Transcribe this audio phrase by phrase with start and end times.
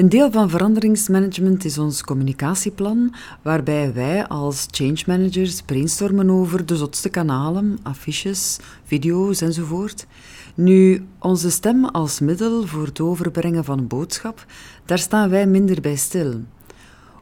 [0.00, 6.76] Een deel van veranderingsmanagement is ons communicatieplan, waarbij wij als change managers brainstormen over de
[6.76, 10.06] zotste kanalen, affiches, video's enzovoort.
[10.54, 14.46] Nu, onze stem als middel voor het overbrengen van een boodschap,
[14.84, 16.40] daar staan wij minder bij stil.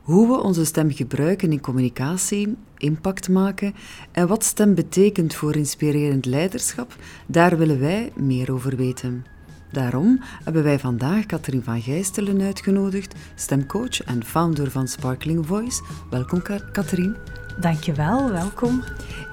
[0.02, 3.74] Hoe we onze stem gebruiken in communicatie, impact maken
[4.12, 9.37] en wat stem betekent voor inspirerend leiderschap, daar willen wij meer over weten.
[9.70, 15.82] Daarom hebben wij vandaag Katrien van Gijstelen uitgenodigd, stemcoach en founder van Sparkling Voice.
[16.10, 17.16] Welkom Katrien.
[17.60, 18.82] Dankjewel, welkom.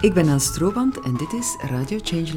[0.02, 2.36] Ik ben Anne Strooband en dit is Radio Change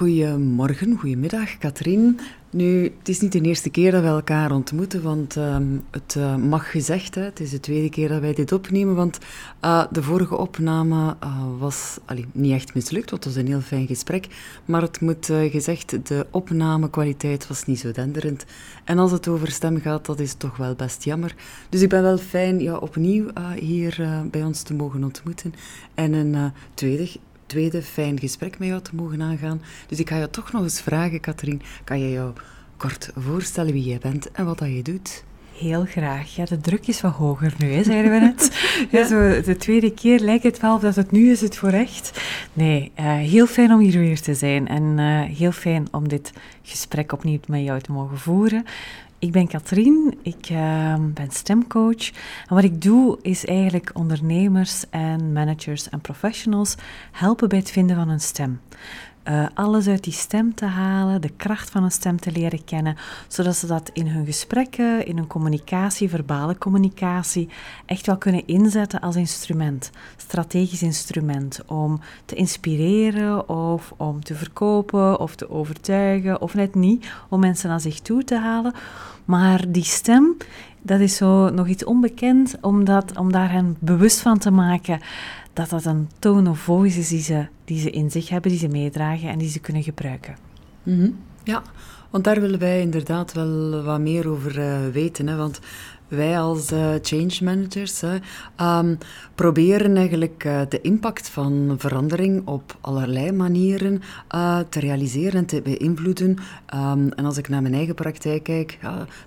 [0.00, 2.20] Goedemorgen, goedemiddag, Katrien.
[2.50, 6.36] Nu, het is niet de eerste keer dat we elkaar ontmoeten, want ehm, het uh,
[6.36, 9.18] mag gezegd, hè, het is de tweede keer dat wij dit opnemen, want
[9.64, 11.98] uh, de vorige opname uh, was
[12.32, 14.26] niet echt mislukt, want het was een heel fijn gesprek,
[14.64, 18.44] maar het moet gezegd, de opnamekwaliteit was niet zo denderend.
[18.84, 21.34] En als het over stem gaat, dat is toch wel best jammer.
[21.68, 25.54] Dus ik ben wel fijn ja, opnieuw hier bij ons te mogen ontmoeten
[25.94, 27.10] en een tweede
[27.50, 29.62] tweede fijn gesprek met jou te mogen aangaan.
[29.86, 32.32] Dus ik ga je toch nog eens vragen, Katrien, kan je jou
[32.76, 35.24] kort voorstellen wie jij bent en wat dat je doet?
[35.56, 36.36] Heel graag.
[36.36, 38.60] Ja, de druk is wat hoger nu, hè, zeiden we net.
[38.90, 39.06] ja.
[39.06, 42.20] zo de tweede keer lijkt het wel dat het nu is het voor echt.
[42.52, 46.32] Nee, uh, heel fijn om hier weer te zijn en uh, heel fijn om dit
[46.62, 48.64] gesprek opnieuw met jou te mogen voeren.
[49.20, 52.10] Ik ben Katrien, ik uh, ben stemcoach.
[52.46, 56.74] En wat ik doe is eigenlijk ondernemers en managers en professionals
[57.12, 58.60] helpen bij het vinden van een stem.
[59.28, 62.96] Uh, alles uit die stem te halen, de kracht van een stem te leren kennen,
[63.28, 67.48] zodat ze dat in hun gesprekken, in hun communicatie, verbale communicatie,
[67.86, 75.20] echt wel kunnen inzetten als instrument, strategisch instrument, om te inspireren of om te verkopen
[75.20, 78.74] of te overtuigen of net niet, om mensen naar zich toe te halen.
[79.24, 80.36] Maar die stem,
[80.82, 85.00] dat is zo nog iets onbekend, om, dat, om daar hen bewust van te maken
[85.60, 88.60] dat dat een tone of voice is die ze, die ze in zich hebben, die
[88.60, 90.36] ze meedragen en die ze kunnen gebruiken.
[90.82, 91.62] Mm Ja,
[92.10, 95.26] want daar willen wij inderdaad wel wat meer over uh, weten.
[95.26, 95.36] Hè?
[95.36, 95.60] Want
[96.10, 98.02] wij als uh, change managers
[98.60, 98.98] um,
[99.34, 104.02] proberen eigenlijk uh, de impact van verandering op allerlei manieren
[104.34, 106.36] uh, te realiseren en te beïnvloeden.
[106.74, 108.78] Um, en als ik naar mijn eigen praktijk kijk,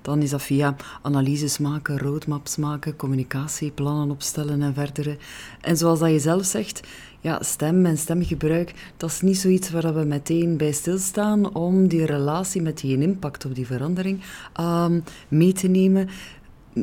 [0.01, 5.17] dan is dat via analyses maken, roadmaps maken, communicatieplannen opstellen en verdere.
[5.61, 6.87] En zoals dat je zelf zegt,
[7.19, 12.05] ja, stem en stemgebruik, dat is niet zoiets waar we meteen bij stilstaan om die
[12.05, 14.21] relatie met die impact op die verandering
[14.59, 16.09] um, mee te nemen.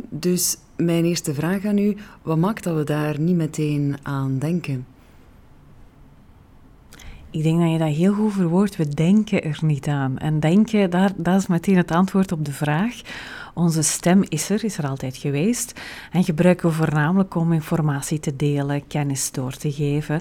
[0.08, 4.86] Dus mijn eerste vraag aan u, wat maakt dat we daar niet meteen aan denken?
[7.30, 8.76] Ik denk dat je dat heel goed verwoordt.
[8.76, 10.18] We denken er niet aan.
[10.18, 13.00] En denken, daar, dat is meteen het antwoord op de vraag.
[13.54, 15.80] Onze stem is er, is er altijd geweest.
[16.12, 20.20] En gebruiken we voornamelijk om informatie te delen, kennis door te geven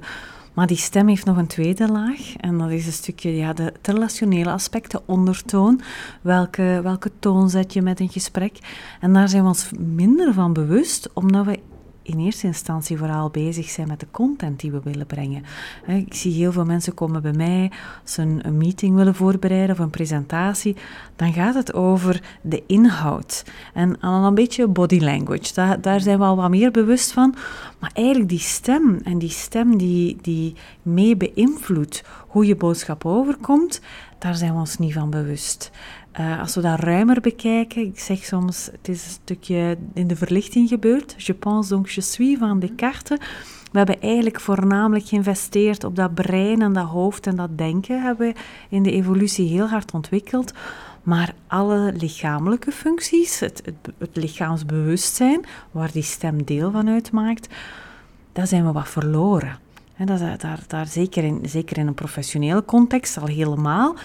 [0.60, 2.36] maar die stem heeft nog een tweede laag.
[2.36, 5.82] En dat is een stukje ja, de, relationele aspecten, ondertoon.
[6.22, 8.58] Welke, welke toon zet je met een gesprek?
[9.00, 11.60] En daar zijn we ons minder van bewust, omdat we
[12.02, 15.44] in eerste instantie vooral bezig zijn met de content die we willen brengen.
[15.88, 17.72] Ik zie heel veel mensen komen bij mij
[18.02, 20.76] als ze een, meeting willen voorbereiden of een presentatie.
[21.16, 25.54] Dan gaat het over de inhoud en dan een beetje body language.
[25.54, 27.36] Daar, daar zijn we al wat meer bewust van.
[27.80, 33.82] Maar eigenlijk die stem en die stem die, die mee beïnvloedt hoe je boodschap overkomt,
[34.20, 35.72] daar zijn we ons niet van bewust.
[36.20, 40.16] Uh, als we dat ruimer bekijken, ik zeg soms, het is een stukje in de
[40.16, 41.16] verlichting gebeurd.
[41.18, 43.18] Je pense donc je suis van Descartes.
[43.72, 48.28] We hebben eigenlijk voornamelijk geïnvesteerd op dat brein en dat hoofd en dat denken hebben
[48.28, 50.54] we in de evolutie heel hard ontwikkeld.
[51.04, 57.48] Maar alle lichamelijke functies, het, het, het lichaamsbewustzijn, waar die stem deel van uitmaakt,
[58.34, 59.58] daar zijn we wat verloren.
[59.96, 63.96] En dat, daar, daar, zeker, in, zeker in een professionele context al helemaal.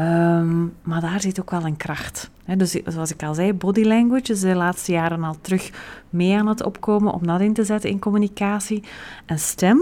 [0.00, 2.30] Ehm, maar daar zit ook wel een kracht.
[2.56, 5.70] dus zoals ik al zei, body language is de laatste jaren al terug
[6.10, 8.82] mee aan het opkomen om dat in te zetten in communicatie.
[9.26, 9.80] En stem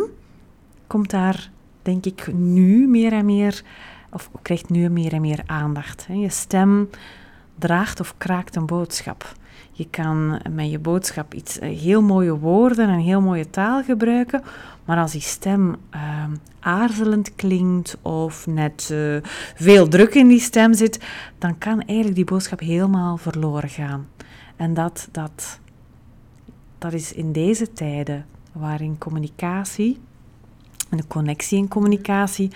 [0.87, 1.51] komt daar,
[1.83, 3.63] denk ik, nu meer en meer,
[4.11, 6.07] of krijgt nu meer en meer aandacht.
[6.13, 6.91] Je stem
[7.55, 9.33] draagt of kraakt een boodschap.
[9.79, 14.43] Je kan met je boodschap iets eh, heel mooie woorden en heel mooie taal gebruiken,
[14.85, 16.25] maar als die stem uh,
[16.61, 19.17] aarzelend klinkt of net uh,
[19.55, 21.05] veel druk in die stem zit,
[21.39, 24.09] dan kan eigenlijk die boodschap helemaal verloren gaan.
[24.57, 25.61] En dat, dat,
[26.79, 30.01] dat is in deze tijden waarin communicatie
[30.91, 32.51] en de connectie in communicatie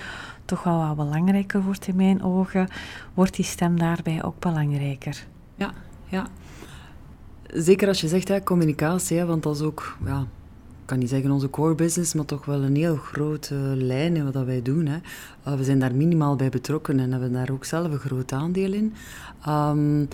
[0.45, 2.69] toch wel wat belangrijker wordt in mijn ogen,
[3.15, 5.27] wordt die stem daarbij ook belangrijker.
[5.55, 5.73] Ja,
[6.09, 6.27] ja.
[7.53, 11.09] Zeker als je zegt hè, communicatie, hè, want dat is ook, ja, ik kan niet
[11.09, 14.87] zeggen onze core business, maar toch wel een heel grote lijn in wat wij doen.
[14.87, 14.97] Hè.
[15.49, 18.73] Uh, we zijn daar minimaal bij betrokken en hebben daar ook zelf een groot aandeel
[18.73, 18.95] in.
[19.49, 20.09] Um,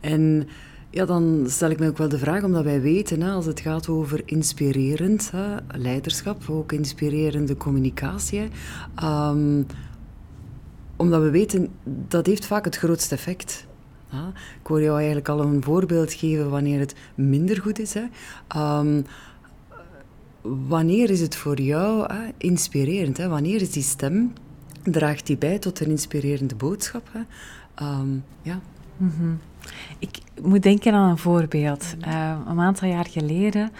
[0.00, 0.48] en
[0.90, 3.60] ja, dan stel ik me ook wel de vraag, omdat wij weten, hè, als het
[3.60, 8.48] gaat over inspirerend hè, leiderschap, ook inspirerende communicatie,
[9.02, 9.66] um,
[10.96, 13.68] omdat we weten, dat heeft vaak het grootste effect.
[14.10, 17.94] Ja, ik hoor jou eigenlijk al een voorbeeld geven wanneer het minder goed is.
[17.94, 18.04] Hè.
[18.78, 19.04] Um,
[20.42, 23.16] wanneer is het voor jou hè, inspirerend?
[23.16, 23.28] Hè?
[23.28, 24.32] Wanneer is die stem,
[24.82, 27.08] draagt die bij tot een inspirerende boodschap?
[27.12, 27.20] Hè?
[27.86, 28.60] Um, ja.
[28.96, 29.38] Mm -hmm.
[29.98, 31.94] Ik moet denken aan een voorbeeld.
[32.06, 33.70] Uh, een aantal jaar geleden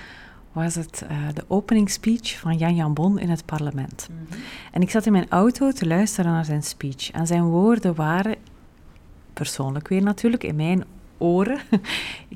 [0.53, 4.09] was het uh, de opening speech van Jan Jan Bon in het parlement.
[4.11, 4.39] Mm -hmm.
[4.73, 7.11] En ik zat in mijn auto te luisteren naar zijn speech.
[7.11, 8.37] En zijn woorden waren,
[9.33, 10.85] persoonlijk weer natuurlijk, in mijn
[11.21, 11.59] oren,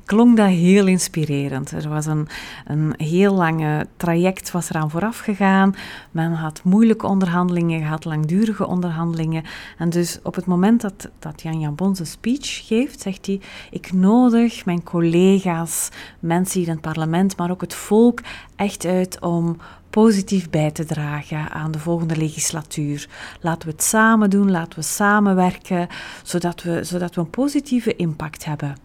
[0.05, 1.71] klonk dat heel inspirerend.
[1.71, 2.27] Er was een,
[2.65, 5.75] een heel lange traject was eraan vooraf gegaan.
[6.11, 9.43] Men had moeilijke onderhandelingen gehad, langdurige onderhandelingen.
[9.77, 13.41] En dus op het moment dat, dat Jan Jan Bon zijn speech geeft, zegt hij,
[13.71, 15.89] ik nodig mijn collega's,
[16.19, 18.19] mensen hier in het parlement, maar ook het volk
[18.55, 19.57] echt uit om
[20.01, 23.07] positief bij te dragen aan de volgende legislatuur.
[23.41, 25.87] Laten we het samen doen, laten we samenwerken,
[26.23, 28.75] zodat we, zodat we een positieve impact hebben.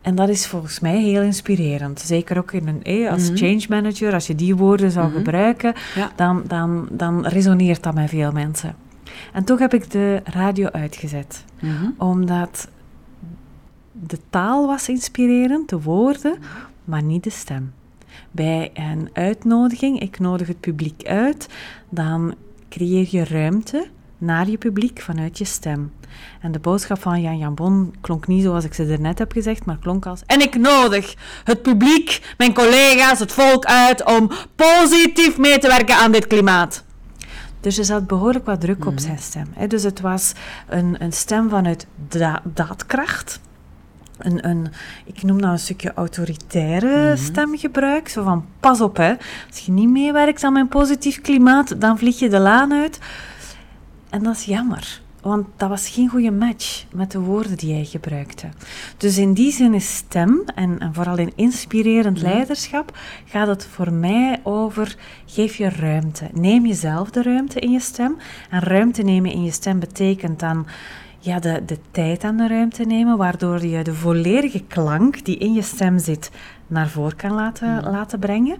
[0.00, 2.00] En dat is volgens mij heel inspirerend.
[2.00, 3.36] Zeker ook in een, eh, als -hmm.
[3.36, 5.22] change manager, als je die woorden zou mm -hmm.
[5.22, 6.10] gebruiken, ja.
[6.16, 8.74] dan, dan, dan resoneert dat met veel mensen.
[9.32, 11.94] En toch heb ik de radio uitgezet, mm -hmm.
[11.98, 12.68] omdat
[13.92, 16.38] de taal was inspirerend, de woorden,
[16.84, 17.72] maar niet de stem
[18.30, 21.48] bij een uitnodiging, ik nodig het publiek uit,
[21.88, 22.34] dan
[22.68, 23.86] creëer je ruimte
[24.18, 25.92] naar je publiek vanuit je stem.
[26.40, 29.32] En de boodschap van Jan Jan Bon klonk niet zoals ik ze er net heb
[29.32, 30.22] gezegd, maar klonk als...
[30.26, 31.14] En ik nodig
[31.44, 36.84] het publiek, mijn collega's, het volk uit om positief mee te werken aan dit klimaat.
[37.60, 39.46] Dus er zat behoorlijk wat druk op zijn stem.
[39.68, 40.32] Dus het was
[40.68, 43.40] een, een stem vanuit da daadkracht
[44.26, 44.68] een, een,
[45.04, 47.16] ik noem dat een stukje autoritaire mm -hmm.
[47.16, 48.08] stemgebruik.
[48.08, 49.14] Zo van, pas op hè,
[49.50, 52.98] als je niet meewerkt aan mijn positief klimaat, dan vlieg je de laan uit.
[54.10, 57.84] En dat is jammer, want dat was geen goede match met de woorden die hij
[57.84, 58.48] gebruikte.
[58.96, 62.32] Dus in die zin is stem, en, en vooral in inspirerend mm -hmm.
[62.32, 64.96] leiderschap, gaat het voor mij over,
[65.26, 66.28] geef je ruimte.
[66.32, 68.16] Neem jezelf de ruimte in je stem.
[68.50, 70.66] En ruimte nemen in je stem betekent dan
[71.20, 75.52] ja, de, de tijd aan de ruimte nemen, waardoor je de volledige klank die in
[75.52, 76.30] je stem zit
[76.66, 77.90] naar voren kan laten, mm.
[77.90, 78.58] laten brengen.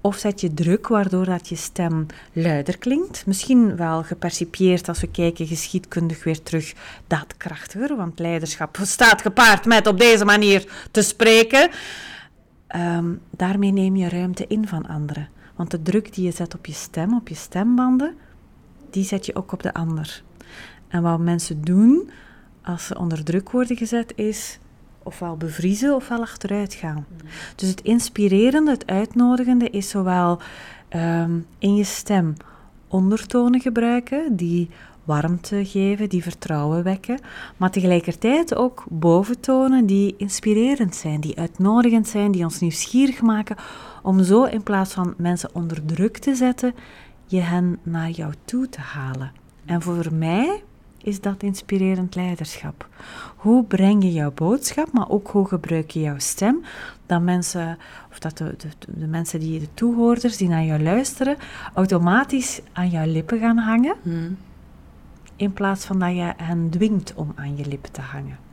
[0.00, 3.26] Of zet je druk, waardoor dat je stem luider klinkt.
[3.26, 6.74] Misschien wel gepercipieerd als we kijken geschiedkundig weer terug
[7.06, 11.70] daadkrachtiger, want leiderschap staat gepaard met op deze manier te spreken.
[12.76, 15.28] Um, daarmee neem je ruimte in van anderen.
[15.56, 18.16] Want de druk die je zet op je stem, op je stembanden,
[18.90, 20.22] die zet je ook op de ander.
[20.96, 22.10] En wat mensen doen
[22.62, 24.58] als ze onder druk worden gezet, is
[25.02, 27.06] ofwel bevriezen ofwel achteruit gaan.
[27.08, 27.28] Mm.
[27.56, 30.40] Dus het inspirerende, het uitnodigende is zowel
[30.96, 32.34] um, in je stem
[32.88, 34.70] ondertonen gebruiken die
[35.04, 37.18] warmte geven, die vertrouwen wekken,
[37.56, 43.56] maar tegelijkertijd ook boventonen die inspirerend zijn, die uitnodigend zijn, die ons nieuwsgierig maken,
[44.02, 46.74] om zo in plaats van mensen onder druk te zetten,
[47.26, 49.32] je hen naar jou toe te halen.
[49.64, 50.62] En voor mij
[51.06, 52.88] is dat inspirerend leiderschap.
[53.36, 56.64] Hoe breng je jouw boodschap, maar ook hoe gebruik je jouw stem,
[57.06, 57.78] dat mensen,
[58.10, 61.36] of dat de, de, de mensen die de toehoorders die naar jou luisteren,
[61.74, 64.36] automatisch aan jouw lippen gaan hangen, hmm.
[65.36, 68.45] in plaats van dat je hen dwingt om aan je lippen te hangen.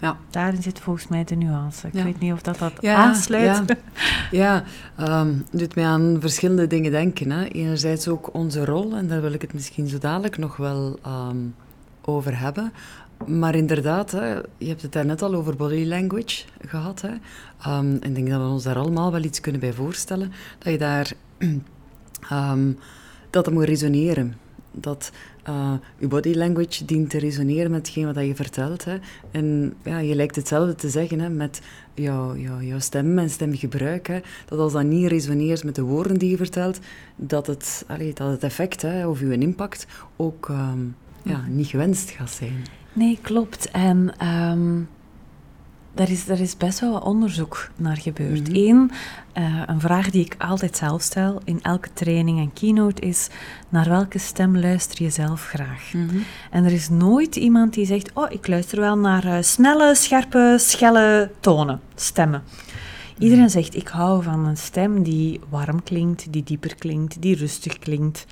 [0.00, 0.16] Ja.
[0.30, 1.86] Daarin zit volgens mij de nuance.
[1.86, 2.04] Ik ja.
[2.04, 3.76] weet niet of dat, dat ja, aansluit.
[4.30, 4.64] Ja,
[4.98, 7.30] ja um, doet mij aan verschillende dingen denken.
[7.30, 7.44] Hè.
[7.44, 11.54] Enerzijds ook onze rol, en daar wil ik het misschien zo dadelijk nog wel um,
[12.04, 12.72] over hebben.
[13.26, 17.00] Maar inderdaad, hè, je hebt het daarnet al over body language gehad.
[17.00, 17.08] Hè.
[17.08, 20.32] Um, en ik denk dat we ons daar allemaal wel iets kunnen bij voorstellen.
[20.58, 21.12] Dat je daar...
[23.30, 24.36] dat het moet resoneren
[24.72, 25.10] dat
[25.48, 28.84] uh, je body language dient te resoneren met hetgeen wat je vertelt.
[28.84, 28.98] Hè.
[29.30, 31.60] En ja, je lijkt hetzelfde te zeggen hè, met
[31.94, 34.06] jouw, jouw, jouw stem en stemgebruik.
[34.06, 36.78] Hè, dat als dat niet resoneert met de woorden die je vertelt,
[37.16, 42.10] dat het, allee, dat het effect hè, of je impact ook um, ja, niet gewenst
[42.10, 42.62] gaat zijn.
[42.92, 43.70] Nee, klopt.
[43.70, 44.88] En um,
[45.94, 48.48] daar, is, daar is best wel wat onderzoek naar gebeurd.
[48.48, 48.56] Mhm.
[48.56, 48.90] Eén,
[49.38, 53.28] uh, een vraag die ik altijd zelf stel in elke training en keynote is:
[53.68, 55.92] naar welke stem luister je zelf graag?
[55.92, 56.16] Mhm.
[56.50, 60.56] En er is nooit iemand die zegt: Oh, ik luister wel naar uh, snelle, scherpe,
[60.60, 62.42] schelle tonen, stemmen.
[63.18, 63.52] Iedereen mhm.
[63.52, 68.26] zegt: Ik hou van een stem die warm klinkt, die dieper klinkt, die rustig klinkt.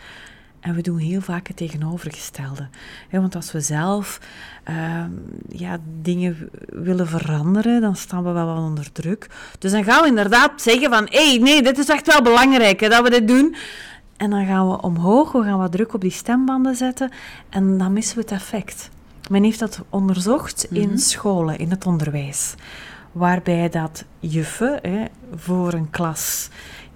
[0.60, 2.68] En we doen heel vaak het tegenovergestelde.
[3.10, 4.20] want als we zelf
[4.64, 5.10] ehm,
[5.48, 9.26] ja, dingen willen veranderen, dan staan we wel onder druk.
[9.58, 12.80] Dus dan gaan we inderdaad zeggen van, hé, hey, nee, dit is echt wel belangrijk
[12.80, 13.56] hè, dat we dit doen.
[14.16, 17.10] En dan gaan we omhoog, we gaan wat druk op die stembanden zetten
[17.48, 18.90] en dan missen we het effect.
[19.30, 20.96] Men heeft dat onderzocht in mhm.
[20.96, 22.54] scholen, in het onderwijs.
[23.12, 26.48] Waarbij dat juffen hè, voor een klas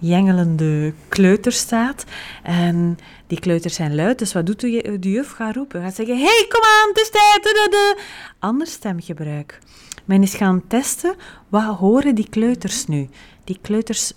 [0.03, 2.05] jengelende kleuter staat.
[2.43, 5.31] En die kleuters zijn luid, dus wat doet de, juf?
[5.31, 5.83] Gaat roepen.
[5.83, 7.97] Gaat zeggen, hey, kom aan, het is tijd.
[8.39, 9.59] Ander stemgebruik.
[10.05, 11.15] Men is gaan testen,
[11.49, 13.09] wat horen die kleuters nu?
[13.45, 14.13] Die kleuters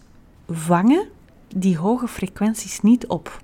[0.48, 1.08] vangen
[1.56, 3.42] die hoge frequenties niet op.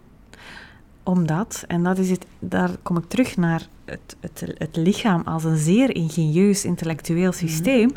[1.03, 5.43] Omdat, en dat is het, daar kom ik terug naar het, het, het lichaam als
[5.43, 7.37] een zeer ingenieus intellectueel mhm.
[7.37, 7.91] systeem.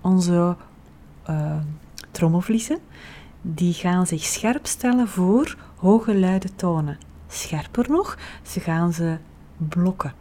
[0.00, 0.56] Onze
[1.30, 1.56] uh,
[2.10, 2.78] trommelvliezen,
[3.42, 6.98] die gaan zich scherp stellen voor hoge luide tonen.
[7.28, 9.16] Scherper nog, ze gaan ze
[9.56, 10.12] blokken.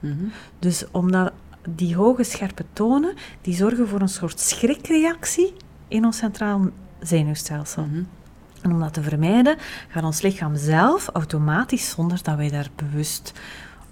[0.00, 0.24] Mhm.
[0.58, 1.32] Dus omdat
[1.68, 5.54] die hoge scherpe tonen, die zorgen voor een soort schrikreactie
[5.88, 6.68] in ons centraal
[7.00, 7.84] zenuwstelsel.
[7.84, 8.02] Mhm.
[8.62, 9.56] En om dat te vermijden,
[9.88, 13.32] gaat ons lichaam zelf automatisch, zonder dat wij daar bewust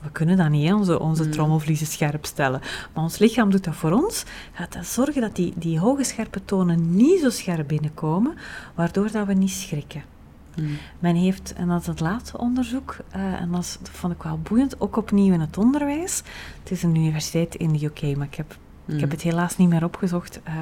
[0.02, 1.30] we kunnen dat niet, onze, onze mm.
[1.30, 2.60] trommelvliezen scherp stellen.
[2.94, 4.24] Maar ons lichaam doet dat voor ons.
[4.52, 8.34] Gaat dat zorgen dat die, die hoge scherpe tonen niet zo scherp binnenkomen,
[8.74, 10.02] waardoor dat we niet schrikken.
[10.56, 10.76] Mm.
[10.98, 14.80] Men heeft, en dat is het laatste onderzoek, uh, en dat, vond ik wel boeiend,
[14.80, 16.22] ook opnieuw in het onderwijs.
[16.62, 19.10] Het is een universiteit in de UK, maar ik heb, ik heb mm.
[19.10, 20.40] het helaas niet meer opgezocht.
[20.48, 20.54] Uh,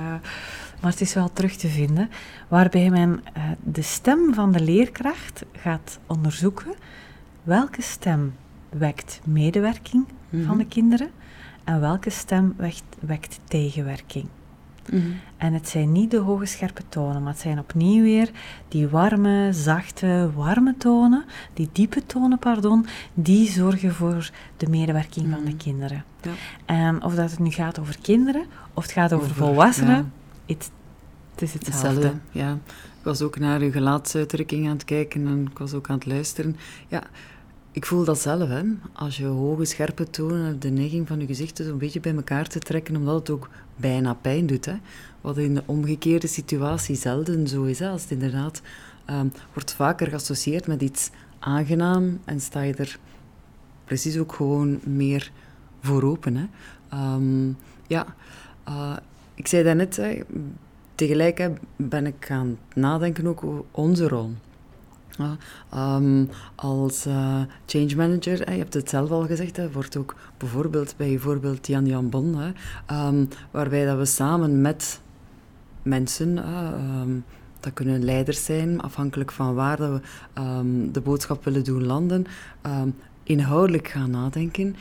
[0.81, 2.11] maar het is wel terug te vinden.
[2.49, 6.75] Waarbij men uh, de stem van de leerkracht gaat onderzoeken.
[7.43, 8.35] Welke stem
[8.79, 10.59] wekt medewerking van mhm.
[10.59, 11.11] de kinderen
[11.65, 14.29] en welke stem wekt, wekt tegenwerking.
[14.91, 15.03] Mhm.
[15.37, 18.31] En het zijn niet de hoge scherpe tonen, maar het zijn opnieuw weer
[18.69, 25.45] die warme, zachte, warme tonen, die diepe tonen, pardon, die zorgen voor de medewerking van
[25.45, 25.57] de mhm.
[25.57, 26.05] kinderen.
[26.23, 26.31] Ja.
[26.65, 30.13] En of dat het nu gaat over kinderen of het gaat over, volwassenen,
[30.47, 30.71] het,
[31.35, 32.13] het, is hetzelfde.
[32.31, 32.53] Ja.
[32.99, 36.07] Ik was ook naar uw gelaatsuitdrukking aan het kijken en ik was ook aan het
[36.07, 36.57] luisteren.
[36.89, 37.03] Ja,
[37.77, 38.63] ik voel dat zelf, hè.
[38.93, 42.59] Als je hoge, scherpe tonen, de neiging van je gezicht een beetje bij elkaar te
[42.59, 44.75] trekken, omdat het ook bijna pijn doet, hè.
[45.21, 47.89] Wat in de omgekeerde situatie zelden zo is, hè.
[47.89, 48.63] Als het inderdaad
[49.11, 52.99] um, wordt vaker geassocieerd met iets aangenaam en sta je er
[53.85, 55.31] precies ook gewoon meer
[55.81, 56.47] voor open, hè.
[57.15, 57.57] Um,
[57.87, 58.07] ja,
[58.69, 58.97] uh,
[59.35, 60.21] ik zei daarnet, hè,
[60.95, 64.31] tegelijk ben ik gaan nadenken ook over onze rol.
[65.71, 70.95] Ehm, als uh, change manager, je hebt het zelf al gezegd, hè, wordt ook bijvoorbeeld
[70.97, 72.51] bij bijvoorbeeld Jan Jan Bon, hè,
[72.87, 75.01] ehm, waarbij dat we samen met
[75.83, 77.11] mensen, ehm,
[77.61, 82.27] dat kunnen leiders zijn, afhankelijk van waar dat we de boodschap willen doen landen,
[83.23, 84.77] inhoudelijk gaan nadenken.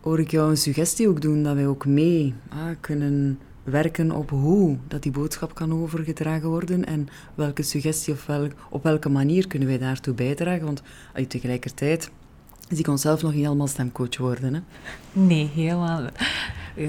[0.00, 2.34] hoor ik jou een suggestie ook doen dat wij ook mee
[2.80, 8.52] kunnen werken op hoe dat die boodschap kan overgedragen worden en welke suggestie of welk,
[8.70, 10.64] op welke manier kunnen wij daartoe bijdragen.
[10.64, 10.82] Want
[11.16, 12.10] uh, tegelijkertijd
[12.68, 14.54] zie ik onszelf nog niet helemaal stemcoach worden.
[14.54, 14.60] Hè?
[15.12, 16.02] Nee, helemaal.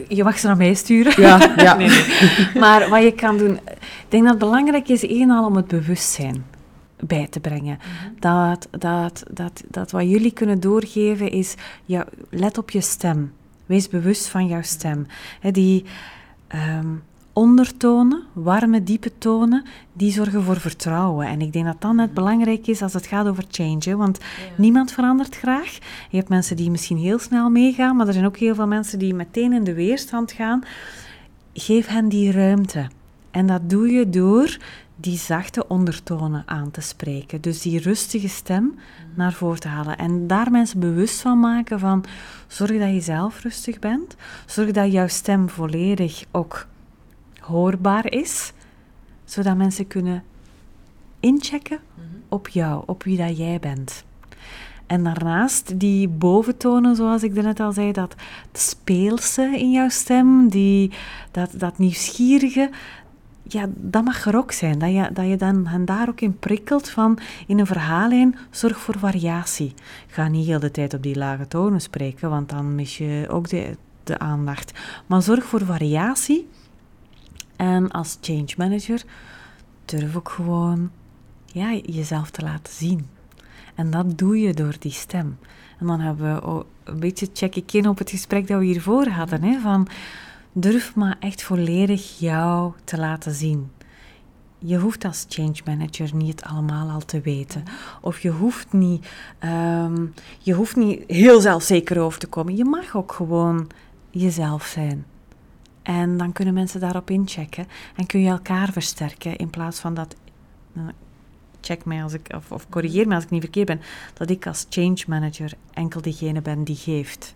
[0.08, 1.22] Je mag ze naar mij sturen.
[1.22, 1.76] Ja, ja.
[1.78, 2.50] nee, nee.
[2.60, 6.46] Maar wat je kan doen, ik denk dat het belangrijk is, eenmaal om het bewustzijn
[7.00, 7.78] bij te brengen.
[7.78, 8.20] Mhm.
[8.20, 11.56] dat, dat, dat, dat wat jullie kunnen doorgeven is,
[11.86, 13.34] ja, let op je stem.
[13.66, 15.06] Wees bewust van jouw stem.
[15.40, 15.86] He, die,
[16.56, 21.28] um, ondertonen, warme, diepe tonen, die zorgen voor vertrouwen.
[21.28, 23.96] En ik denk dat dat net belangrijk is als het gaat over change.
[23.96, 24.20] Want
[24.56, 25.78] niemand verandert graag.
[26.10, 29.00] Je hebt mensen die misschien heel snel meegaan, maar er zijn ook heel veel mensen
[29.00, 30.64] die meteen in de weerstand gaan.
[31.54, 32.88] Geef hen die ruimte.
[33.38, 34.58] En dat doe je door
[34.96, 37.42] die zachte ondertonen aan te spreken.
[37.42, 38.76] Dus die rustige stem
[39.16, 39.98] naar voren te halen.
[39.98, 42.06] En daar mensen bewust van maken van
[42.48, 44.16] zorg dat je zelf rustig bent.
[44.46, 46.68] Zorg dat jouw stem volledig ook
[47.40, 48.54] hoorbaar is.
[49.26, 50.24] Zodat mensen kunnen
[51.20, 51.80] inchecken
[52.30, 54.06] op jou, op wie dat jij bent.
[54.88, 58.16] En daarnaast die boventonen, zoals ik net al zei, dat
[58.54, 60.92] speelse in jouw stem, die,
[61.32, 62.70] dat, dat nieuwsgierige,
[63.48, 64.80] ja, dat mag er ook zijn.
[64.80, 68.80] Dat je, dat je dan hen daar ook in prikkelt van in een verhaallijn, zorg
[68.80, 69.74] voor variatie.
[70.08, 73.50] Ga niet heel de tijd op die lage tonen spreken, want dan mis je ook
[73.50, 74.80] de, de aandacht.
[75.06, 76.48] Maar zorg voor variatie.
[77.56, 79.04] En als change manager
[79.86, 80.92] durf ook gewoon
[81.46, 83.08] ja, jezelf te laten zien.
[83.76, 85.38] En dat doe je door die stem.
[85.80, 89.08] En dan hebben we een beetje check ik in op het gesprek dat we hiervoor
[89.08, 89.44] hadden.
[89.44, 89.88] Hè, van
[90.62, 93.72] durf maar echt volledig jou te laten zien.
[94.60, 97.64] Je hoeft als change manager niet allemaal al te weten.
[98.02, 99.08] Of je hoeft niet,
[99.40, 100.06] ehm,
[100.40, 102.56] je hoeft niet heel zelfzeker over te komen.
[102.56, 103.68] Je mag ook gewoon
[104.10, 105.06] jezelf zijn.
[105.82, 110.16] En dan kunnen mensen daarop inchecken en kun je elkaar versterken in plaats van dat
[111.62, 113.82] check mij als ik, of, of corrigeer mij als ik niet verkeerd ben,
[114.14, 117.36] dat ik als change manager enkel degene ben die geeft,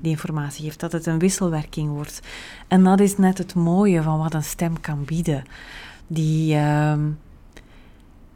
[0.00, 2.20] die informatie geeft, dat het een wisselwerking wordt.
[2.68, 5.44] En dat is net het mooie van wat een stem kan bieden.
[6.06, 6.94] Die uh,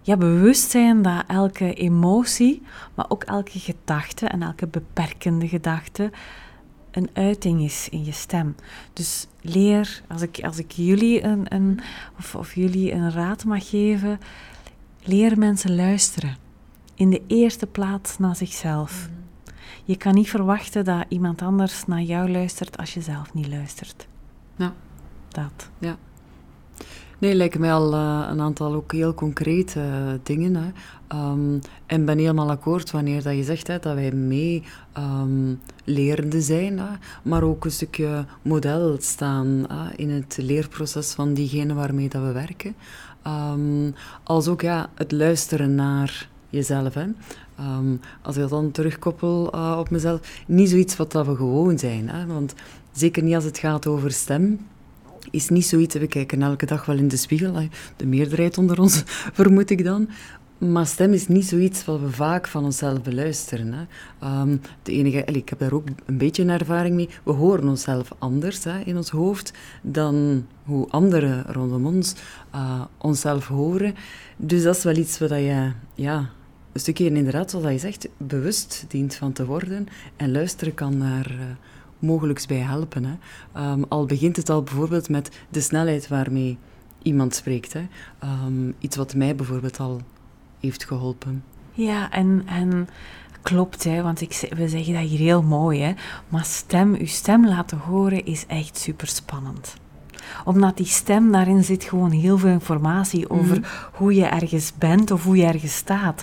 [0.03, 2.63] ja, bewustzijn dat elke emotie,
[2.95, 6.11] maar ook elke gedachte en elke beperkende gedachte
[6.91, 8.55] een uiting is in je stem.
[8.93, 11.81] Dus leer, als ik, als ik jullie een, een
[12.19, 14.19] of, of jullie een raad mag geven,
[15.05, 16.37] Leer mensen luisteren.
[16.95, 19.09] In de eerste plaats naar zichzelf.
[19.11, 19.22] Mhm.
[19.85, 24.07] Je kan niet verwachten dat iemand anders naar jou luistert als je zelf niet luistert.
[24.57, 24.73] Ja.
[25.29, 25.71] Dat.
[25.79, 25.97] Ja.
[27.19, 30.55] Nee, lijken mij al uh, een aantal ook heel concrete uh, dingen.
[30.57, 30.71] Hè.
[31.19, 34.63] Um, en ben helemaal akkoord wanneer dat je zegt hè, dat wij mee
[34.99, 36.89] um, lerende zijn, hè,
[37.23, 42.75] maar ook een stukje model staan in het leerproces van diegene waarmee dat we werken.
[43.27, 46.95] Um, als ook ja, het luisteren naar jezelf.
[46.95, 47.07] Hè.
[47.61, 51.79] Um, als ik dat dan terugkoppel uh, op mezelf, niet zoiets wat dat we gewoon
[51.79, 52.09] zijn.
[52.09, 52.27] Hè.
[52.27, 52.55] Want
[52.93, 54.67] zeker niet als het gaat over stem,
[55.31, 59.03] is niet zoiets, we kijken elke dag wel in de spiegel, de meerderheid onder ons
[59.33, 60.09] vermoed ik dan,
[60.71, 63.73] maar stem is niet zoiets wat we vaak van onszelf beluisteren.
[63.73, 64.41] Hè.
[64.41, 67.09] Um, de enige, ik heb daar ook een beetje een ervaring mee.
[67.23, 72.15] We horen onszelf anders hè, in ons hoofd dan hoe anderen rondom ons
[72.55, 73.95] uh, onszelf horen.
[74.37, 76.31] Dus dat is wel iets wat je, ja,
[76.73, 79.87] een stukje inderdaad, zoals je zegt, bewust dient van te worden.
[80.17, 81.41] En luisteren kan daar uh,
[81.99, 83.05] mogelijks bij helpen.
[83.05, 83.15] Hè.
[83.71, 86.59] Um, al begint het al bijvoorbeeld met de snelheid waarmee
[87.03, 87.73] iemand spreekt.
[87.73, 87.87] Hè.
[88.25, 90.01] Um, iets wat mij bijvoorbeeld al
[90.61, 91.45] heeft geholpen.
[91.73, 92.89] Ja, en, en
[93.43, 95.93] klopt, hè, want ik, we zeggen dat hier heel mooi, hè,
[96.29, 99.75] maar stem, uw stem laten horen is echt super spannend
[100.45, 103.69] omdat die stem, daarin zit gewoon heel veel informatie over mhm.
[103.93, 106.23] hoe je ergens bent of hoe je ergens staat.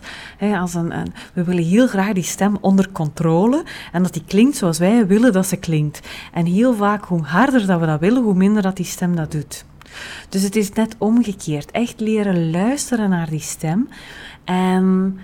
[0.56, 4.58] als een, een, we willen heel graag die stem onder controle en dat die klinkt
[4.58, 6.08] zoals wij willen dat ze klinkt.
[6.34, 9.32] En heel vaak, hoe harder dat we dat willen, hoe minder dat die stem dat
[9.32, 9.66] doet.
[10.30, 11.72] Dus het is net omgekeerd.
[11.72, 13.90] Echt leren luisteren naar die stem.
[14.44, 15.20] En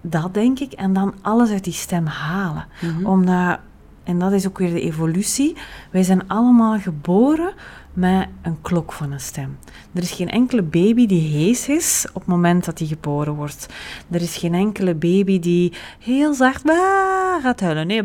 [0.00, 0.72] dat denk ik.
[0.72, 2.66] En dan alles uit die stem halen.
[2.80, 3.58] Mm Omdat,
[4.04, 5.56] en dat is ook weer de evolutie.
[5.90, 7.52] Wij zijn allemaal geboren
[7.92, 9.58] met een klok van een stem.
[9.92, 13.66] Er is geen enkele baby die hees is op het moment dat hij geboren wordt.
[14.10, 17.86] Er is geen enkele baby die heel zacht bah, gaat huilen.
[17.86, 18.02] Nee,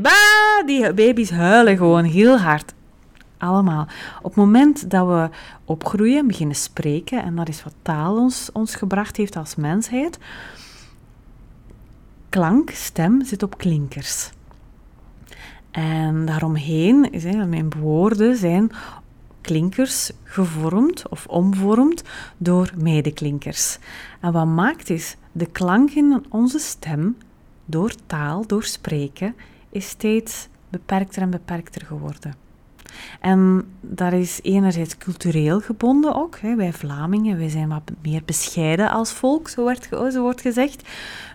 [0.65, 2.73] die baby's huilen gewoon heel hard.
[3.37, 3.87] Allemaal.
[4.17, 5.29] Op het moment dat we
[5.65, 10.19] opgroeien, beginnen spreken, en dat is wat taal ons, ons gebracht heeft als mensheid,
[12.29, 14.29] klank, stem, zit op klinkers.
[15.71, 18.71] En daaromheen, zijn, mijn woorden zijn
[19.45, 22.03] klinkers gevormd of omvormd
[22.37, 23.77] door medeklinkers.
[24.21, 27.17] En wat maakt is, de klank in onze stem,
[27.65, 29.35] door taal, door spreken,
[29.69, 32.33] is steeds beperkter en beperkter geworden.
[33.19, 36.39] En dat is enerzijds cultureel gebonden ook.
[36.39, 36.55] Hè.
[36.55, 40.89] Wij Vlamingen, wij zijn wat meer bescheiden als volk, zo, werd, zo wordt gezegd.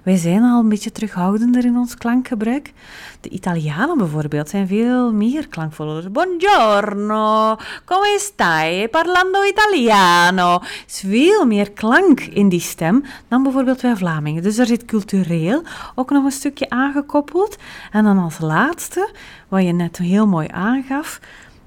[0.05, 2.73] Wij zijn al een beetje terughoudender in ons klankgebruik.
[3.20, 6.12] De Italianen bijvoorbeeld zijn veel meer klankvoller.
[6.12, 8.88] Buongiorno, come stai?
[8.88, 10.54] Parlando italiano.
[10.54, 14.42] Er is veel meer klank in die stem dan bijvoorbeeld wij Vlamingen.
[14.42, 15.62] Dus daar zit cultureel
[15.94, 17.56] ook nog een stukje aangekoppeld.
[17.90, 19.11] En dan als laatste,
[19.48, 21.20] wat je net heel mooi aangaf,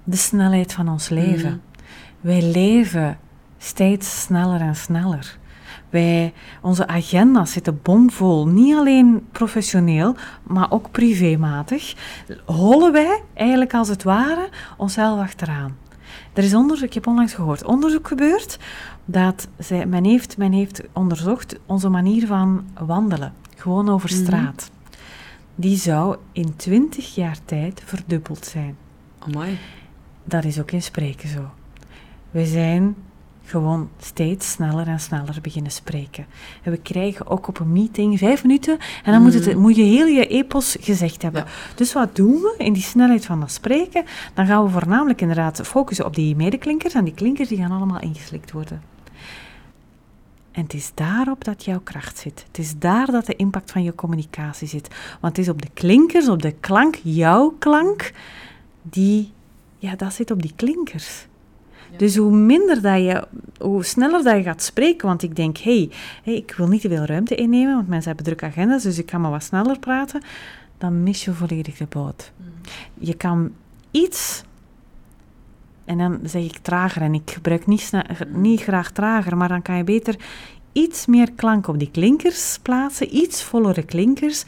[0.04, 1.52] de snelheid van ons leven.
[1.52, 1.62] Mm.
[2.22, 3.20] Wij leven
[3.58, 5.38] steeds sneller en sneller.
[5.94, 11.96] Wij, onze agenda's zitten bomvol, niet alleen professioneel, maar ook privématig.
[12.46, 15.78] Hollen wij eigenlijk als het ware onszelf achteraan.
[16.34, 18.60] Er is onderzoek, ik heb onlangs gehoord, onderzoek gebeurd
[19.06, 24.24] dat zij, men, heeft, men heeft onderzocht onze manier van wandelen, gewoon over mhm.
[24.24, 24.72] straat.
[25.56, 28.78] die zou in 20 jaar tijd verdubbeld zijn.
[29.20, 29.58] Amai.
[30.24, 31.50] Dat is ook in spreken zo.
[32.32, 32.96] We zijn
[33.54, 36.26] gewoon steeds sneller en sneller beginnen spreken.
[36.64, 39.60] En we krijgen ook op een meeting vijf minuten en dan moet, het, Mhm.
[39.60, 41.46] moet je heel je epos gezegd hebben.
[41.76, 44.04] Dus wat doen we in die snelheid van dat spreken?
[44.34, 48.00] Dan gaan we voornamelijk inderdaad focussen op die medeklinkers en die klinkers die gaan allemaal
[48.00, 48.82] ingeslikt worden.
[50.52, 52.44] En het is daarop dat jouw kracht zit.
[52.48, 54.88] Het is daar dat de impact van je communicatie zit.
[55.22, 58.12] Want het is op de klinkers, op de klank, jouw klank,
[58.82, 59.32] die,
[59.78, 61.28] ja, dat zit op die klinkers.
[61.98, 63.28] Dus hoe minder dat je,
[63.60, 65.90] hoe sneller dat je gaat spreken, want ik denk, hé,
[66.24, 69.06] hey, ik wil niet te veel ruimte innemen, want mensen hebben drukke agendas, dus ik
[69.06, 70.22] kan maar wat sneller praten,
[70.78, 72.32] dan mis je volledig de boot.
[72.94, 73.52] Je kan
[73.92, 74.44] iets,
[75.86, 79.62] en dan zeg ik trager, en ik gebruik niet, sne- niet graag trager, maar dan
[79.62, 80.16] kan je beter
[80.72, 84.44] iets meer klank op die klinkers plaatsen, iets vollere klinkers,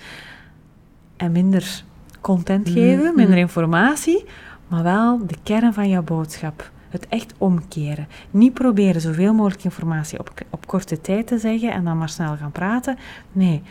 [1.18, 1.84] en minder
[2.22, 3.16] content geven, Mhm.
[3.16, 4.26] minder informatie,
[4.68, 6.72] maar wel de kern van jouw boodschap.
[6.96, 8.08] Het echt omkeren.
[8.32, 12.36] Niet proberen zoveel mogelijk informatie op, op korte tijd te zeggen en dan maar snel
[12.38, 12.98] gaan praten.
[13.32, 13.62] Nee,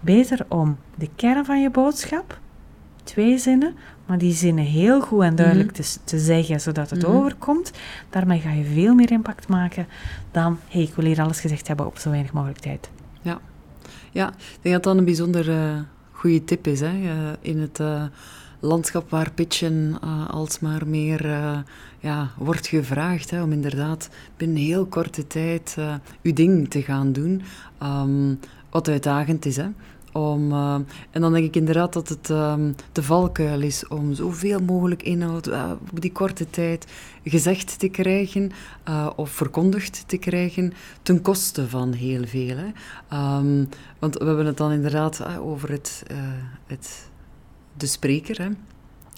[0.00, 2.38] beter om de kern van je boodschap,
[3.04, 3.74] twee zinnen,
[4.06, 7.10] maar die zinnen heel goed en duidelijk te, s- te zeggen, zodat het Mhm.
[7.16, 7.72] overkomt.
[8.10, 9.86] Daarmee ga je veel meer impact maken
[10.30, 12.90] dan, hé, hey, ik wil hier alles gezegd hebben op zo weinig mogelijk tijd.
[14.12, 15.78] Ja, ik denk dat dat een bijzonder eh
[16.12, 16.80] goede tip is.
[16.80, 16.86] Hè?
[16.86, 18.02] Eh, in het eh,
[18.64, 21.58] landschap waar pitchen eh, alsmaar meer eh,
[22.00, 23.30] ja, wordt gevraagd.
[23.30, 27.42] Hè, om inderdaad binnen heel korte tijd eh uw ding te gaan doen.
[27.78, 28.34] Ehm,
[28.70, 29.56] wat uitdagend is.
[29.56, 29.66] Hè?
[30.12, 30.52] Om,
[31.10, 35.48] en dan denk ik inderdaad dat het ehm, de valkuil is om zoveel mogelijk inhoud
[35.90, 36.86] op die korte tijd
[37.24, 38.50] gezegd te krijgen
[39.16, 40.72] of verkondigd te krijgen
[41.02, 42.56] ten koste van heel veel.
[42.56, 42.68] Hè.
[43.08, 43.64] Ehm,
[43.98, 46.02] want we hebben het dan inderdaad over het,
[46.66, 47.08] het,
[47.76, 48.52] de spreker.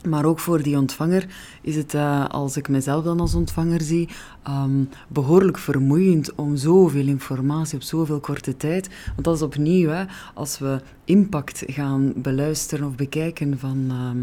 [0.05, 1.27] Maar ook voor die ontvanger
[1.63, 4.09] is het, eh, als ik mezelf dan als ontvanger zie,
[4.43, 8.89] ehm, behoorlijk vermoeiend om zoveel informatie op zoveel korte tijd.
[9.07, 14.19] Want dat is opnieuw, hè, als we impact gaan beluisteren of bekijken van, ehm,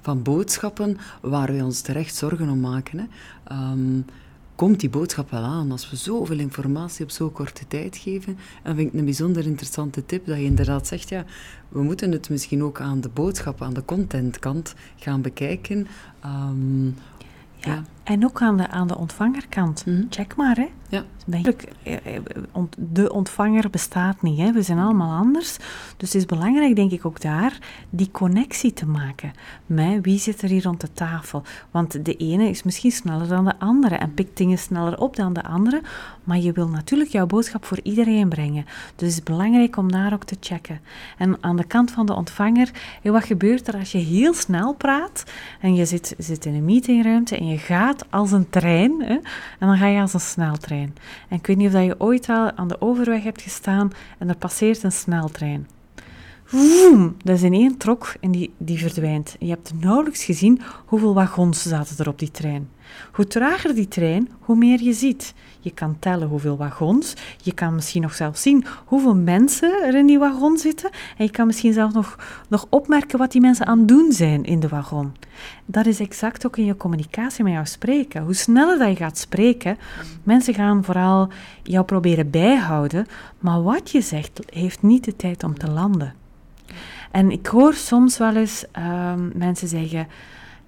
[0.00, 2.98] van boodschappen waar we ons terecht zorgen om maken.
[2.98, 3.04] Hè.
[3.44, 4.00] Ehm,
[4.56, 8.38] komt die boodschap wel aan als we zoveel informatie op zo'n korte tijd geven.
[8.62, 11.24] En vind ik een bijzonder interessante tip, dat je inderdaad zegt, ja,
[11.68, 15.86] we moeten het misschien ook aan de boodschap, aan de contentkant gaan bekijken.
[16.20, 17.72] Ehm, Ja.
[17.74, 17.84] Ja.
[18.06, 19.86] En ook aan de, aan de ontvangerkant.
[19.86, 20.02] Mhm.
[20.10, 20.68] Check maar, hè.
[20.88, 21.04] Ja.
[21.30, 22.22] Eigenlijk, eh, eh,
[22.78, 24.52] de ontvanger bestaat niet, hè.
[24.52, 25.56] We zijn allemaal anders.
[25.96, 27.58] Dus het is belangrijk, denk ik, ook daar
[27.90, 29.32] die connectie te maken.
[29.66, 31.42] Met wie zit er hier rond de tafel?
[31.70, 35.32] Want de ene is misschien sneller dan de andere en pikt dingen sneller op dan
[35.32, 35.82] de andere.
[36.24, 38.64] Maar je wil natuurlijk jouw boodschap voor iedereen brengen.
[38.64, 40.80] Dus het is belangrijk om daar ook te checken.
[41.18, 42.70] En aan de kant van de ontvanger,
[43.02, 45.24] hé, wat gebeurt er als je heel snel praat
[45.60, 49.14] en je zit, zit in een meetingruimte en je gaat als een trein hè,
[49.58, 50.94] en dan ga je als een sneltrein.
[51.28, 54.28] En ik weet niet of dat je ooit al aan de overweg hebt gestaan en
[54.28, 55.66] er passeert een sneltrein.
[56.50, 59.36] Woem, dat is in één trok en die, die verdwijnt.
[59.38, 62.68] Je hebt nauwelijks gezien hoeveel wagons zaten er op die trein.
[63.12, 65.34] Hoe trager die trein, hoe meer je ziet.
[65.60, 67.14] Je kan tellen hoeveel wagons.
[67.42, 70.90] Je kan misschien nog zelfs zien hoeveel mensen er in die wagon zitten.
[70.90, 74.44] En je kan misschien zelfs nog, nog opmerken wat die mensen aan het doen zijn
[74.44, 75.14] in de wagon.
[75.64, 78.22] Dat is exact ook in je communicatie met jou spreken.
[78.22, 79.78] Hoe sneller dat je gaat spreken,
[80.22, 81.28] mensen gaan vooral
[81.62, 83.06] jou proberen bijhouden.
[83.38, 86.14] Maar wat je zegt, heeft niet de tijd om te landen.
[87.10, 90.08] En ik hoor soms wel eens ehm, mensen zeggen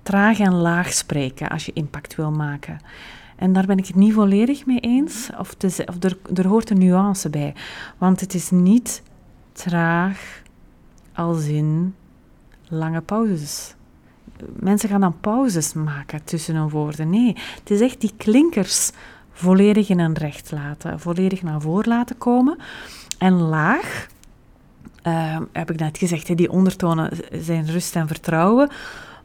[0.02, 2.78] traag en laag spreken als je impact wil maken.
[3.38, 6.46] En daar ben ik het niet volledig mee eens, of, te ze- of er, er
[6.46, 7.54] hoort een nuance bij.
[7.98, 9.02] Want het is niet
[9.52, 10.42] traag
[11.14, 11.94] als in
[12.68, 13.74] lange pauzes.
[14.52, 17.10] Mensen gaan dan pauzes maken tussen hun woorden.
[17.10, 18.90] Nee, het is echt die klinkers
[19.32, 22.58] volledig in een recht laten, volledig naar voren laten komen.
[23.18, 24.06] En laag,
[25.02, 28.68] eh, heb ik net gezegd, die ondertonen zijn rust en vertrouwen.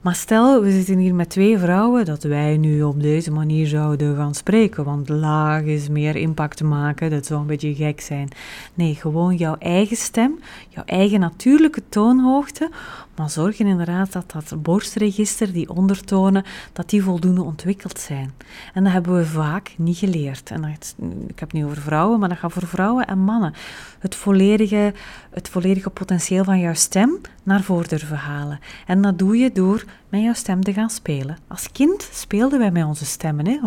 [0.04, 4.16] Maar stel, we zitten hier met twee vrouwen, dat wij nu op deze manier zouden
[4.16, 4.84] gaan spreken.
[4.84, 8.30] Want laag is meer impact maken, dat zou een beetje gek zijn.
[8.74, 10.40] Nee, gewoon jouw eigen stem,
[10.70, 12.70] jouw eigen natuurlijke toonhoogte.
[13.16, 18.34] Maar zorg inderdaad dat dat borstregister, die ondertonen, dat die voldoende ontwikkeld zijn.
[18.74, 20.52] En dat hebben we vaak niet geleerd.
[20.52, 20.96] En dat,
[21.28, 23.54] ik heb het nu over vrouwen, maar dat gaat voor vrouwen en mannen.
[24.00, 24.94] Het volledige,
[25.30, 28.60] het volledige potentieel van jouw stem naar voren durven halen.
[28.88, 31.38] En dat doe je door met jouw stem te gaan spelen.
[31.48, 33.48] Als kind speelden wij met onze stemmen.
[33.48, 33.60] Hè?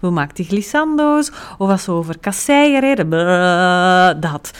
[0.00, 3.10] We maakten glissando's, of als we over kasseien reden,
[4.20, 4.50] dat.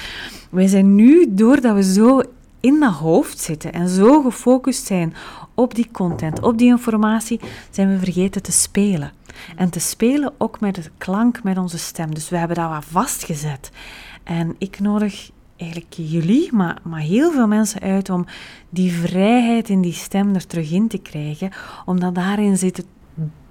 [0.50, 2.22] Wij zijn nu, doordat we zo
[2.66, 5.14] in dat hoofd zitten en zo gefocust zijn
[5.54, 9.12] op die content, op die informatie, zijn we vergeten te spelen.
[9.56, 12.14] En te spelen ook met de klank, met onze stem.
[12.14, 13.70] Dus we hebben dat wat vastgezet.
[14.22, 18.26] En ik nodig eigenlijk jullie, maar, maar heel veel mensen uit om
[18.68, 21.50] die vrijheid in die stem er terug in te krijgen,
[21.84, 22.86] omdat daarin zit het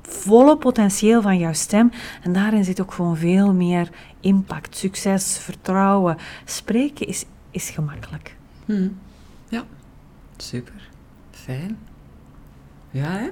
[0.01, 1.91] volle potentieel van jouw stem
[2.23, 6.17] en daarin zit ook gewoon veel meer impact, succes, vertrouwen.
[6.45, 8.35] Spreken is, is gemakkelijk.
[8.65, 8.97] Hmm.
[9.49, 9.63] Ja,
[10.37, 10.89] super.
[11.31, 11.77] Fijn.
[12.91, 13.27] Ja, hè?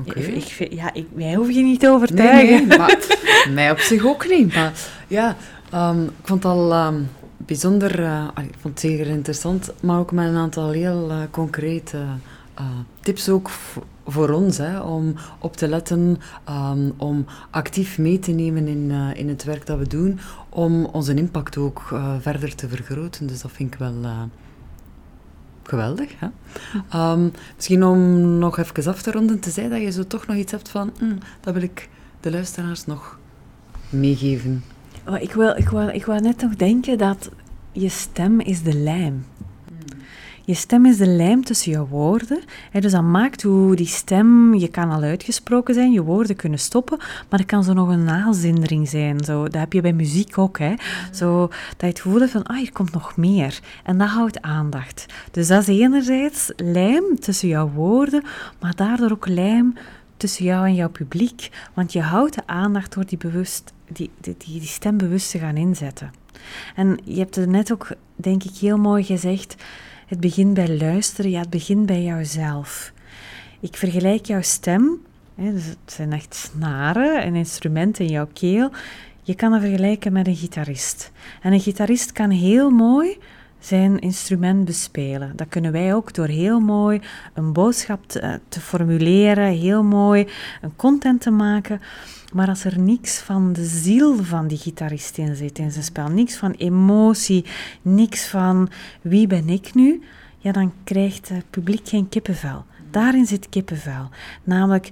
[0.00, 0.22] Okay.
[0.22, 2.68] Ik, ik, ja, ik, mij hoef je niet te overtuigen.
[2.68, 3.18] Nee, maar
[3.52, 4.54] mij op zich ook niet.
[4.54, 4.72] Maar
[5.08, 5.36] ja,
[5.74, 10.12] um, ik vond het al um, bijzonder, uh, ik vond het zeer interessant, maar ook
[10.12, 11.96] met een aantal heel uh, concrete
[12.60, 12.66] uh,
[13.00, 13.50] tips ook
[14.06, 19.28] voor ons, hè, om op te letten, um, om actief mee te nemen in, in
[19.28, 20.18] het werk dat we doen,
[20.48, 23.26] om onze impact ook verder te vergroten.
[23.26, 23.94] Dus dat vind ik wel
[25.68, 26.12] geweldig.
[26.18, 26.28] Hè?
[27.12, 30.36] Um, misschien om nog even af te ronden, te zeggen dat je zo toch nog
[30.36, 31.88] iets hebt van, mm, dat wil ik
[32.20, 33.18] de luisteraars nog
[33.90, 34.64] meegeven.
[35.06, 37.30] Oh, ik, wil, ik, wil, ik wil net nog denken dat
[37.72, 39.24] je stem is de lijm.
[40.48, 42.40] Je stem is de lijm tussen je woorden.
[42.70, 46.58] Hè, dus dat maakt hoe die stem, je kan al uitgesproken zijn, je woorden kunnen
[46.58, 49.24] stoppen, maar er kan zo nog een nazindering zijn.
[49.24, 50.58] Zo, dat heb je bij muziek ook.
[50.58, 50.74] Hè.
[51.12, 53.60] Zo, dat je het gevoel hebt van, ah, hier komt nog meer.
[53.84, 55.06] En dat houdt aandacht.
[55.30, 58.22] Dus dat is enerzijds lijm tussen jouw woorden,
[58.60, 59.74] maar daardoor ook lijm
[60.16, 61.50] tussen jou en jouw publiek.
[61.74, 65.38] Want je houdt de aandacht door die, bewust, die, die, die, die stem bewust te
[65.38, 66.10] gaan inzetten.
[66.74, 69.56] En je hebt het net ook, denk ik, heel mooi gezegd
[70.08, 72.92] het begint bij luisteren, ja, het begint bij jouzelf.
[73.60, 74.98] Ik vergelijk jouw stem,
[75.34, 78.70] hè, dus het zijn echt snaren en instrumenten in jouw keel.
[79.22, 81.12] Je kan het vergelijken met een gitarist.
[81.42, 83.18] En een gitarist kan heel mooi
[83.58, 85.32] zijn instrument bespelen.
[85.36, 87.00] Dat kunnen wij ook door heel mooi
[87.34, 90.26] een boodschap te, te, formuleren, heel mooi
[90.60, 91.80] een content te maken.
[92.32, 96.08] Maar als er niks van de ziel van die gitarist in zit in zijn spel,
[96.08, 97.44] niks van emotie,
[97.82, 98.68] niks van
[99.00, 100.02] wie ben ik nu,
[100.38, 102.64] ja, dan krijgt het publiek geen kippenvel.
[102.90, 104.08] Daarin zit kippenvel.
[104.44, 104.90] Namelijk,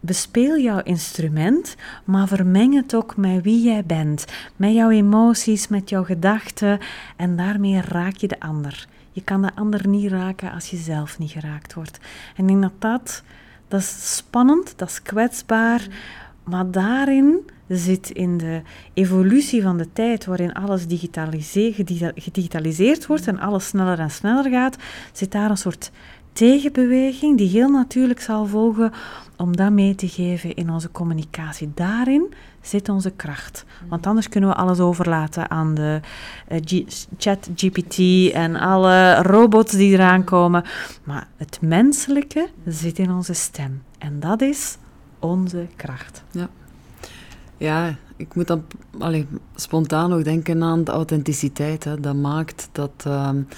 [0.00, 4.24] bespeel jouw instrument, maar vermeng het ook met wie jij bent,
[4.56, 6.78] met jouw emoties, met jouw gedachten
[7.16, 8.86] en daarmee raak je de ander.
[9.12, 11.98] Je kan de ander niet raken als je zelf niet geraakt wordt.
[12.36, 13.22] En ik denk dat dat,
[13.68, 15.86] dat is spannend, dat is kwetsbaar,
[16.44, 18.62] maar daarin zit in de
[18.94, 20.84] evolutie van de tijd, waarin alles
[22.14, 24.76] gedigitaliseerd wordt en alles sneller en sneller gaat,
[25.12, 25.90] zit daar een soort
[26.32, 28.92] tegenbeweging die heel natuurlijk zal volgen
[29.36, 31.70] om dat mee te geven in onze communicatie.
[31.74, 33.64] Daarin zit onze kracht.
[33.88, 36.00] Want anders kunnen we alles overlaten aan de
[36.52, 36.84] uh,
[37.18, 37.98] chat GPT
[38.32, 40.64] en alle robots die eraan komen.
[41.04, 43.82] Maar het menselijke zit in onze stem.
[43.98, 44.76] En dat is
[45.22, 46.22] onze kracht.
[46.30, 46.48] Ja.
[47.56, 48.64] Ja, ik moet dan
[48.98, 51.84] allee, spontaan ook denken aan de authenticiteit.
[51.84, 52.00] Hè.
[52.00, 53.48] Dat maakt dat, um,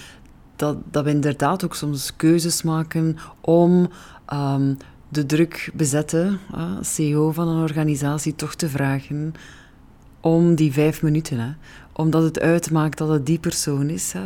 [0.56, 3.88] dat, dat we inderdaad ook soms keuzes maken om
[4.32, 4.76] um,
[5.08, 6.38] de druk bezetten,
[6.80, 9.34] CEO van een organisatie, toch te vragen
[10.20, 11.38] om die vijf minuten.
[11.38, 11.52] Hè
[11.96, 14.24] omdat het uitmaakt dat het die persoon is hè,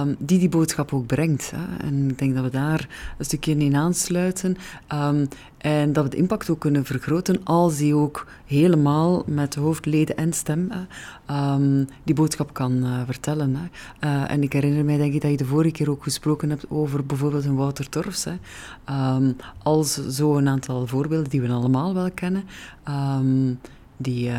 [0.00, 1.52] um, die die boodschap ook brengt.
[1.56, 1.86] Hè.
[1.86, 2.88] En ik denk dat we daar
[3.18, 4.56] een stukje in aansluiten.
[4.92, 10.16] Um, en dat we de impact ook kunnen vergroten als die ook helemaal met hoofdleden
[10.16, 10.70] en stem
[11.30, 13.56] um, die boodschap kan uh, vertellen.
[13.56, 13.66] Hè.
[14.08, 16.70] Uh, en ik herinner mij denk ik dat je de vorige keer ook gesproken hebt
[16.70, 18.24] over bijvoorbeeld een Wouter Torfs.
[18.24, 18.34] Hè.
[19.62, 22.44] als zo een aantal voorbeelden die we allemaal wel kennen.
[23.96, 24.30] die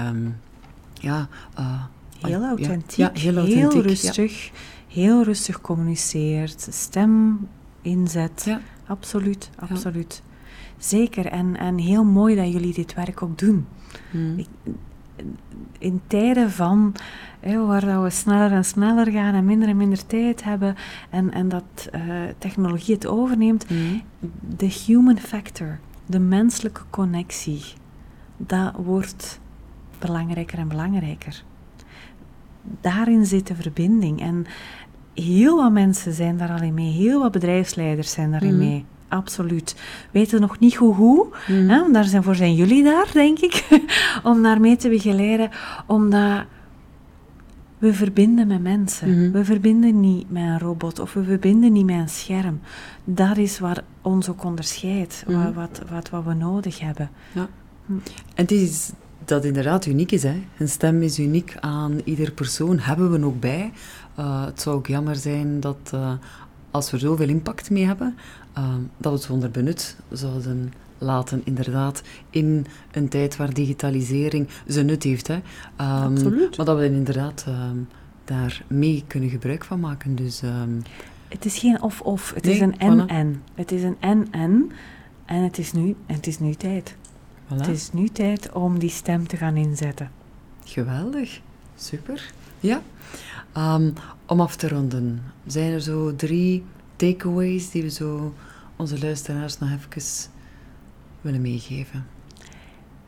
[0.94, 1.28] ja...
[1.60, 1.84] Uh,
[2.22, 4.52] Heel authentiek, heel, rustig,
[4.88, 7.48] heel rustig communiceert, stem
[7.82, 8.58] inzet.
[8.88, 10.22] Absoluut, absoluut.
[10.78, 13.68] Zeker, en, en heel mooi dat jullie dit werk ook doen.
[14.12, 14.46] Hmm.
[15.80, 16.96] in tijden van
[17.40, 20.76] hè, waar dat we sneller en sneller gaan en minder en minder tijd hebben
[21.10, 22.02] en, en dat uh,
[22.38, 24.02] technologie het overneemt, hmm.
[24.58, 27.64] de human factor, de menselijke connectie,
[28.38, 29.40] dat wordt
[30.00, 31.44] belangrijker en belangrijker
[32.82, 34.22] daarin zit de verbinding.
[34.22, 34.46] En
[35.14, 36.92] heel wat mensen zijn daar al in mee.
[36.92, 38.58] Heel wat bedrijfsleiders zijn daarin mm.
[38.58, 38.86] mee.
[39.08, 39.76] Absoluut.
[40.12, 41.28] Weten nog niet hoe hoe.
[41.48, 41.70] Mm.
[41.70, 41.92] Hè?
[41.92, 43.68] Daarvoor zijn jullie daar, denk ik.
[44.24, 45.50] om daarmee te begeleiden.
[45.86, 46.46] Omdat
[47.78, 49.10] we verbinden met mensen.
[49.10, 49.32] Mm-hmm.
[49.32, 52.60] We verbinden niet met een robot of we verbinden niet met een scherm.
[53.04, 55.24] Dat is waar ons ook onderscheidt.
[55.28, 55.54] Mm-hmm.
[55.54, 57.10] Wat, wat, wat, we nodig hebben.
[57.32, 57.48] Ja.
[57.86, 57.94] Hm.
[57.94, 58.02] En
[58.36, 58.92] het is
[59.26, 60.24] dat inderdaad uniek is.
[60.24, 60.44] Hè.
[60.58, 63.72] Een stem is uniek aan ieder persoon, hebben we ook bij.
[64.20, 66.12] Uh, het zou ook jammer zijn dat uh,
[66.72, 68.16] als we zoveel impact mee hebben,
[68.54, 74.86] ehm, dat we het zonder benut zouden laten, inderdaad, in een tijd waar digitalisering zijn
[74.86, 75.28] nut heeft.
[75.28, 75.40] Hè.
[75.76, 76.58] Ehm, Absoluut.
[76.58, 77.78] Maar dat we inderdaad ehm,
[78.24, 80.16] daar mee kunnen gebruik van maken.
[80.16, 80.42] Dus,
[81.28, 83.42] het is geen of-of, het Nee, is een en-en.
[83.54, 84.72] Het is een en-en
[85.26, 86.96] en het is nu, het is nu tijd.
[87.48, 87.56] Voilà.
[87.58, 90.12] Het is nu tijd om die stem te gaan inzetten.
[90.64, 91.42] Geweldig,
[91.76, 92.32] super.
[92.60, 92.82] Ja,
[93.54, 93.90] Ehm,
[94.26, 96.64] om af te ronden, zijn er zo drie
[96.96, 98.34] takeaways die we zo
[98.76, 100.30] onze luisteraars nog even
[101.22, 102.06] willen meegeven?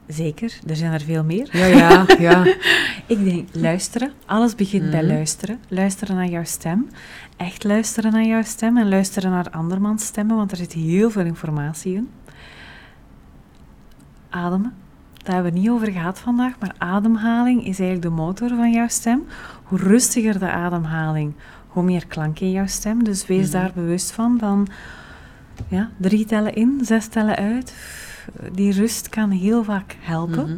[0.08, 1.58] Zeker, er zijn er veel meer.
[1.58, 2.46] Ja, ja, ja.
[3.14, 4.12] Ik denk luisteren.
[4.26, 5.12] Alles begint bij Mhm.
[5.14, 5.60] luisteren.
[5.68, 6.88] Luisteren naar jouw stem.
[7.38, 11.26] Echt luisteren naar jouw stem en luisteren naar andermans stemmen, want er zit heel veel
[11.26, 12.10] informatie in.
[14.30, 14.74] Ademen.
[15.24, 18.72] Daar hebben we het niet over gehad vandaag, maar ademhaling is eigenlijk de motor van
[18.72, 19.24] jouw stem.
[19.64, 21.34] Hoe rustiger de ademhaling,
[21.68, 23.04] hoe meer klank in jouw stem.
[23.04, 23.52] Dus wees Mhm.
[23.52, 24.38] daar bewust van.
[24.38, 24.68] Dan
[25.68, 27.74] ja, drie tellen in, zes tellen uit.
[28.52, 30.44] Die rust kan heel vaak helpen.
[30.50, 30.58] Mhm.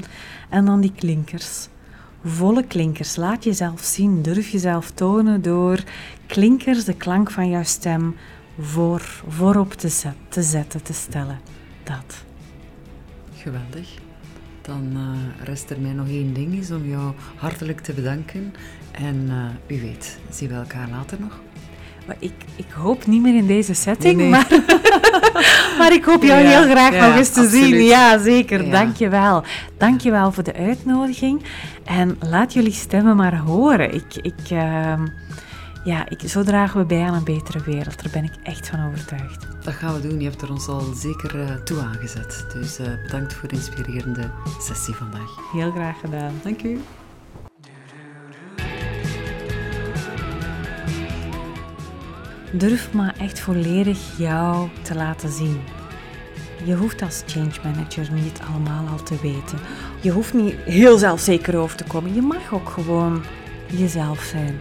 [0.49, 1.67] En dan die klinkers.
[2.23, 3.15] Volle klinkers.
[3.15, 4.21] Laat jezelf zien.
[4.21, 5.83] Durf jezelf tonen door
[6.27, 8.15] klinkers, de klank van jouw stem,
[8.59, 11.39] voor, voorop te, zet, te zetten, te stellen.
[11.83, 12.23] Dat.
[13.41, 13.89] Geweldig.
[14.61, 18.53] Dan eh, rest er mij nog één ding, is om jou hartelijk te bedanken.
[18.91, 19.35] En eh
[19.67, 21.39] wie weet, zien we elkaar later nog.
[22.05, 24.39] Maar ik, ik hoop niet meer in deze setting, Nee, nee.
[24.39, 24.47] Maar,
[25.79, 27.63] maar ik hoop jou Ja, heel graag ja, nog eens te absoluut.
[27.65, 27.83] zien.
[27.83, 28.65] Ja, zeker.
[28.65, 28.71] Ja.
[28.71, 29.43] Dank je wel.
[29.77, 31.43] Dank je wel voor de uitnodiging.
[31.85, 33.93] En laat jullie stemmen maar horen.
[33.93, 35.07] Ik, ik, ehm,
[35.83, 38.03] ja, ik, zo dragen we bij aan een betere wereld.
[38.03, 39.47] Daar ben ik echt van overtuigd.
[39.63, 40.19] Dat gaan we doen.
[40.19, 42.45] Je hebt er ons al zeker eh, toe aangezet.
[42.53, 45.51] Dus eh, bedankt voor de inspirerende sessie vandaag.
[45.51, 46.33] Heel graag gedaan.
[46.43, 46.79] Dank u.
[52.51, 55.61] Durf maar echt volledig jou te laten zien.
[56.63, 59.59] Je hoeft als change manager niet allemaal al te weten.
[60.01, 62.13] Je hoeft niet heel zelfzeker over te komen.
[62.13, 63.23] Je mag ook gewoon
[63.67, 64.57] jezelf zijn.